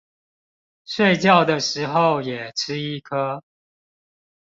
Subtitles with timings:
[0.83, 3.43] 睡覺的時候也吃一顆